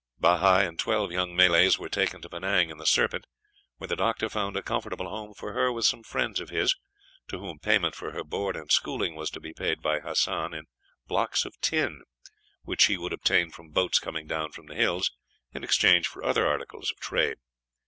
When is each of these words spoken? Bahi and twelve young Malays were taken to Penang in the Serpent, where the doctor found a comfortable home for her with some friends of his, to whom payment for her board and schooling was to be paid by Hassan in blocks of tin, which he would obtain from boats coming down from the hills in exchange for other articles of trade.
Bahi 0.19 0.65
and 0.65 0.79
twelve 0.79 1.11
young 1.11 1.35
Malays 1.35 1.77
were 1.77 1.87
taken 1.87 2.23
to 2.23 2.27
Penang 2.29 2.71
in 2.71 2.79
the 2.79 2.87
Serpent, 2.87 3.27
where 3.77 3.87
the 3.87 3.95
doctor 3.95 4.29
found 4.29 4.57
a 4.57 4.63
comfortable 4.63 5.07
home 5.07 5.35
for 5.35 5.53
her 5.53 5.71
with 5.71 5.85
some 5.85 6.01
friends 6.01 6.39
of 6.39 6.49
his, 6.49 6.75
to 7.27 7.37
whom 7.37 7.59
payment 7.59 7.93
for 7.93 8.09
her 8.11 8.23
board 8.23 8.55
and 8.55 8.71
schooling 8.71 9.13
was 9.13 9.29
to 9.29 9.39
be 9.39 9.53
paid 9.53 9.79
by 9.79 9.99
Hassan 9.99 10.55
in 10.55 10.65
blocks 11.05 11.45
of 11.45 11.61
tin, 11.61 12.01
which 12.63 12.85
he 12.85 12.97
would 12.97 13.13
obtain 13.13 13.51
from 13.51 13.69
boats 13.69 13.99
coming 13.99 14.25
down 14.25 14.51
from 14.53 14.65
the 14.65 14.73
hills 14.75 15.11
in 15.53 15.63
exchange 15.63 16.07
for 16.07 16.23
other 16.23 16.47
articles 16.47 16.89
of 16.89 16.97
trade. 16.99 17.37